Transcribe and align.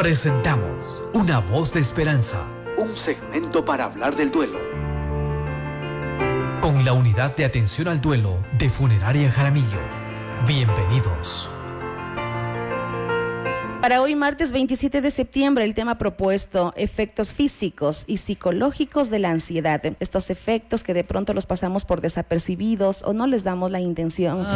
Presentamos 0.00 1.02
Una 1.12 1.40
voz 1.40 1.74
de 1.74 1.80
esperanza, 1.80 2.46
un 2.78 2.96
segmento 2.96 3.66
para 3.66 3.84
hablar 3.84 4.16
del 4.16 4.30
duelo. 4.30 4.58
Con 6.62 6.86
la 6.86 6.94
unidad 6.94 7.36
de 7.36 7.44
atención 7.44 7.86
al 7.86 8.00
duelo 8.00 8.38
de 8.58 8.70
Funeraria 8.70 9.30
Jaramillo. 9.30 9.78
Bienvenidos. 10.46 11.50
Para 13.80 14.02
hoy, 14.02 14.14
martes 14.14 14.52
27 14.52 15.00
de 15.00 15.10
septiembre, 15.10 15.64
el 15.64 15.72
tema 15.72 15.96
propuesto, 15.96 16.74
efectos 16.76 17.32
físicos 17.32 18.04
y 18.06 18.18
psicológicos 18.18 19.08
de 19.08 19.18
la 19.20 19.30
ansiedad. 19.30 19.80
Estos 20.00 20.28
efectos 20.28 20.84
que 20.84 20.92
de 20.92 21.02
pronto 21.02 21.32
los 21.32 21.46
pasamos 21.46 21.86
por 21.86 22.02
desapercibidos 22.02 23.02
o 23.02 23.14
no 23.14 23.26
les 23.26 23.42
damos 23.42 23.70
la 23.70 23.80
intención. 23.80 24.46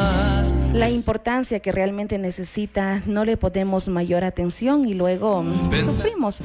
La 0.74 0.90
importancia 0.90 1.60
que 1.60 1.72
realmente 1.72 2.18
necesita, 2.18 3.02
no 3.06 3.24
le 3.24 3.38
podemos 3.38 3.88
mayor 3.88 4.24
atención 4.24 4.86
y 4.86 4.92
luego 4.92 5.42
sufrimos 5.82 6.42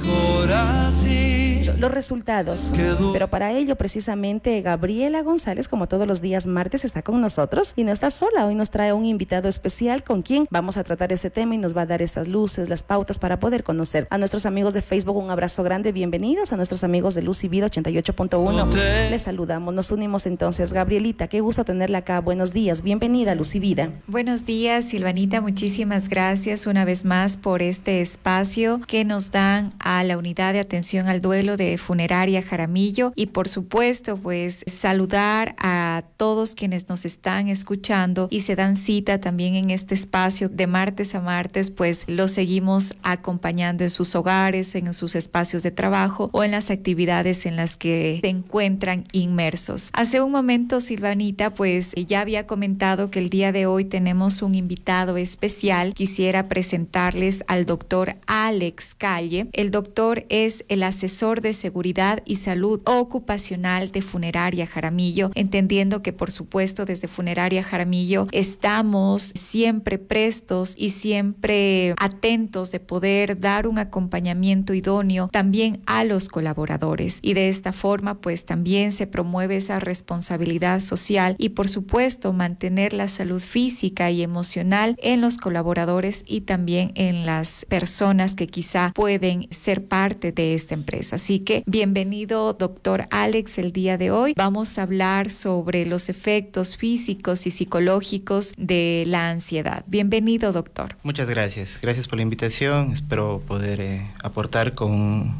los 1.79 1.91
resultados. 1.91 2.73
Pero 3.13 3.29
para 3.29 3.51
ello, 3.53 3.75
precisamente, 3.75 4.61
Gabriela 4.61 5.21
González, 5.21 5.67
como 5.67 5.87
todos 5.87 6.07
los 6.07 6.21
días 6.21 6.47
martes, 6.47 6.85
está 6.85 7.01
con 7.01 7.21
nosotros 7.21 7.73
y 7.75 7.83
no 7.83 7.91
está 7.91 8.09
sola. 8.09 8.45
Hoy 8.45 8.55
nos 8.55 8.70
trae 8.70 8.93
un 8.93 9.05
invitado 9.05 9.49
especial 9.49 10.03
con 10.03 10.21
quien 10.21 10.47
vamos 10.49 10.77
a 10.77 10.84
tratar 10.84 11.11
este 11.11 11.29
tema 11.29 11.55
y 11.55 11.57
nos 11.57 11.75
va 11.75 11.81
a 11.84 11.85
dar 11.85 12.01
estas 12.01 12.27
luces 12.27 12.70
las 12.70 12.84
pautas 12.84 13.20
para 13.20 13.39
poder 13.39 13.63
conocer. 13.63 14.07
A 14.09 14.17
nuestros 14.17 14.45
amigos 14.45 14.73
de 14.73 14.81
Facebook, 14.81 15.17
un 15.17 15.31
abrazo 15.31 15.63
grande, 15.63 15.91
bienvenidos. 15.91 16.51
A 16.51 16.57
nuestros 16.57 16.84
amigos 16.84 17.15
de 17.15 17.21
Luz 17.21 17.43
y 17.43 17.47
Vida 17.47 17.67
88.1, 17.67 19.09
les 19.09 19.21
saludamos. 19.21 19.73
Nos 19.73 19.91
unimos 19.91 20.25
entonces. 20.25 20.73
Gabrielita, 20.73 21.27
qué 21.27 21.41
gusto 21.41 21.65
tenerla 21.65 21.99
acá. 21.99 22.20
Buenos 22.20 22.53
días, 22.53 22.81
bienvenida, 22.81 23.35
Luz 23.35 23.55
y 23.55 23.59
Vida. 23.59 23.91
Buenos 24.07 24.45
días, 24.45 24.85
Silvanita. 24.85 25.41
Muchísimas 25.41 26.09
gracias 26.09 26.67
una 26.67 26.85
vez 26.85 27.05
más 27.05 27.37
por 27.37 27.61
este 27.61 28.01
espacio 28.01 28.81
que 28.87 29.05
nos 29.05 29.31
dan 29.31 29.73
a 29.79 30.03
la 30.03 30.17
unidad 30.17 30.53
de 30.53 30.59
atención 30.59 31.07
al 31.07 31.21
duelo 31.21 31.57
de 31.57 31.68
Funeraria 31.77 32.41
Jaramillo. 32.41 33.13
Y 33.15 33.27
por 33.27 33.48
supuesto, 33.48 34.17
pues 34.17 34.63
saludar 34.67 35.55
a 35.59 36.03
todos 36.17 36.55
quienes 36.55 36.89
nos 36.89 37.05
están 37.05 37.48
escuchando 37.48 38.27
y 38.29 38.41
se 38.41 38.55
dan 38.55 38.76
cita 38.76 39.20
también 39.20 39.55
en 39.55 39.70
este 39.70 39.95
espacio 39.95 40.49
de 40.49 40.67
martes 40.67 41.15
a 41.15 41.21
martes, 41.21 41.71
pues 41.71 42.05
lo 42.07 42.27
seguimos 42.27 42.95
acompañando 43.03 43.84
en 43.84 43.89
sus 43.89 44.15
hogares, 44.15 44.76
en 44.76 44.93
sus 44.93 45.15
espacios 45.15 45.63
de 45.63 45.71
trabajo 45.71 46.29
o 46.34 46.43
en 46.43 46.51
las 46.51 46.71
actividades 46.71 47.45
en 47.45 47.55
las 47.55 47.77
que 47.77 48.20
se 48.21 48.29
encuentran 48.29 49.05
inmersos. 49.11 49.89
Hace 49.93 50.21
un 50.21 50.31
momento, 50.31 50.81
Silvanita, 50.81 51.54
pues 51.54 51.93
ya 51.95 52.21
había 52.21 52.48
comentado 52.48 53.11
que 53.11 53.20
el 53.20 53.29
día 53.29 53.51
de 53.51 53.65
hoy 53.65 53.85
tenemos 53.85 54.41
un 54.41 54.55
invitado 54.55 55.17
especial. 55.17 55.93
Quisiera 55.93 56.48
presentarles 56.48 57.43
al 57.48 57.65
doctor 57.65 58.15
Alex 58.27 58.95
Calle. 58.95 59.48
El 59.54 59.71
doctor 59.71 60.26
es 60.29 60.65
el 60.70 60.83
asesor 60.83 61.41
de 61.41 61.54
seguridad 61.60 62.24
y 62.26 62.38
salud 62.38 62.82
ocupacional 62.85 63.91
de 63.91 64.02
Funeraria 64.02 64.66
Jaramillo, 64.66 65.29
entendiendo 65.35 66.01
que 66.01 66.13
por 66.13 66.31
supuesto 66.31 66.85
desde 66.85 67.07
Funeraria 67.07 67.62
Jaramillo 67.63 68.25
estamos 68.31 69.31
siempre 69.35 70.00
prestos 70.00 70.74
y 70.78 70.90
siempre 70.91 71.94
atentos 71.97 72.72
de 72.72 72.79
poder 72.79 73.40
dar 73.40 73.68
un 73.68 73.79
acompañamiento 73.79 74.74
idóneo 74.74 75.29
también 75.31 75.81
a 75.85 76.03
los 76.03 76.29
colaboradores. 76.29 77.19
Y 77.22 77.34
de 77.34 77.50
esta 77.50 77.73
forma, 77.73 78.22
pues 78.22 78.46
también 78.46 78.91
se 78.91 79.07
promueve 79.07 79.57
esa 79.57 79.79
responsabilidad 79.79 80.79
social 80.79 81.35
y 81.38 81.50
por 81.50 81.68
supuesto 81.68 82.34
mantener 82.34 82.94
la 82.94 83.07
salud 83.07 83.41
física 83.41 84.12
y 84.12 84.23
emocional 84.23 84.96
en 85.00 85.22
los 85.22 85.38
colaboradores 85.38 86.23
y 86.25 86.41
también 86.41 86.91
en 86.96 87.25
las 87.25 87.66
personas 87.68 88.35
que 88.35 88.47
quizá 88.47 88.91
pueden 88.96 89.47
ser 89.51 89.85
parte 89.85 90.31
de 90.31 90.53
esta 90.53 90.73
empresa. 90.73 91.16
Así 91.16 91.40
que 91.40 91.48
bienvenido, 91.66 92.53
doctor 92.53 93.07
Alex, 93.11 93.57
el 93.57 93.72
día 93.72 93.97
de 93.97 94.11
hoy. 94.11 94.33
Vamos 94.35 94.78
a 94.78 94.83
hablar 94.83 95.29
sobre 95.29 95.85
los 95.85 96.09
efectos 96.09 96.77
físicos 96.77 97.47
y 97.47 97.51
psicológicos 97.51 98.53
de 98.57 99.03
la 99.07 99.29
ansiedad. 99.29 99.83
Bienvenido, 99.88 100.51
doctor. 100.51 100.95
Muchas 101.03 101.29
gracias. 101.29 101.79
Gracias 101.81 102.07
por 102.07 102.17
la 102.17 102.23
invitación 102.23 102.91
Espero 102.91 103.41
poder 103.47 103.81
eh, 103.81 104.11
aportar 104.23 104.75
con 104.75 104.91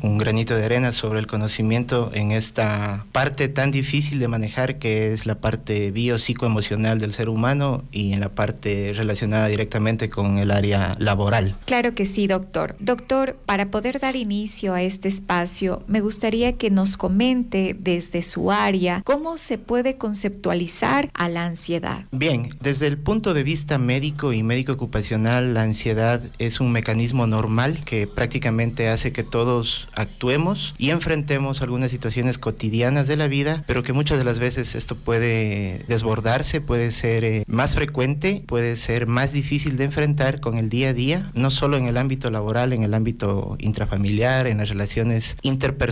un, 0.02 0.18
granito 0.18 0.56
de 0.56 0.66
arena 0.66 0.92
sobre 0.92 1.20
el 1.20 1.28
conocimiento 1.28 2.12
en 2.14 2.32
esta 2.32 3.06
parte 3.12 3.48
tan 3.48 3.72
difícil 3.72 4.20
de 4.20 4.28
manejar 4.28 4.80
que 4.80 5.14
es 5.14 5.26
la 5.26 5.36
parte 5.36 5.92
biopsicoemocional 5.92 7.00
del 7.00 7.14
ser 7.14 7.30
humano 7.30 7.84
y 7.92 8.14
en 8.14 8.20
la 8.20 8.30
parte 8.30 8.92
relacionada 8.96 9.48
directamente 9.48 10.10
con 10.10 10.40
el 10.40 10.52
área 10.52 10.96
laboral. 11.00 11.56
Claro 11.66 11.96
que 11.96 12.06
sí, 12.06 12.28
doctor. 12.28 12.76
Doctor, 12.80 13.38
para 13.46 13.72
poder 13.72 14.00
dar 14.00 14.16
inicio 14.16 14.74
a 14.74 14.82
este 14.82 15.08
espacio, 15.08 15.84
me 15.88 15.99
gustaría 16.02 16.54
que 16.54 16.70
nos 16.70 16.98
comente 16.98 17.76
desde 17.78 18.24
su 18.24 18.52
área 18.52 19.02
cómo 19.04 19.38
se 19.38 19.58
puede 19.58 19.98
conceptualizar 19.98 21.10
a 21.14 21.30
la 21.30 21.46
ansiedad. 21.46 22.06
Bien, 22.12 22.50
desde 22.62 22.88
el 22.88 22.98
punto 22.98 23.34
de 23.34 23.44
vista 23.44 23.78
médico 23.78 24.34
y 24.34 24.44
médico 24.44 24.74
ocupacional, 24.74 25.54
la 25.54 25.64
ansiedad 25.64 26.22
es 26.40 26.60
un 26.60 26.72
mecanismo 26.72 27.28
normal 27.28 27.84
que 27.86 28.08
prácticamente 28.08 28.90
hace 28.90 29.12
que 29.12 29.24
todos 29.24 29.88
actuemos 29.96 30.76
y 30.78 30.92
enfrentemos 30.92 31.62
algunas 31.62 31.92
situaciones 31.92 32.38
cotidianas 32.38 33.08
de 33.08 33.18
la 33.18 33.28
vida, 33.28 33.64
pero 33.68 33.84
que 33.84 33.94
muchas 33.94 34.18
de 34.18 34.24
las 34.24 34.40
veces 34.40 34.76
esto 34.76 34.96
puede 34.96 35.84
desbordarse, 35.88 36.62
puede 36.62 36.92
ser 36.92 37.24
eh, 37.24 37.44
más 37.48 37.76
frecuente, 37.76 38.44
puede 38.46 38.76
ser 38.76 39.08
más 39.08 39.34
difícil 39.34 39.78
de 39.78 39.86
enfrentar 39.86 40.40
con 40.40 40.58
el 40.58 40.70
día 40.70 40.90
a 40.90 40.94
día, 40.94 41.32
no 41.34 41.50
solo 41.50 41.78
en 41.78 41.88
el 41.88 41.98
ámbito 41.98 42.30
laboral, 42.32 42.74
en 42.74 42.84
el 42.84 42.94
ámbito 42.94 43.56
intrafamiliar, 43.60 44.48
en 44.48 44.60
las 44.60 44.70
relaciones 44.70 45.36
interpersonales 45.42 45.89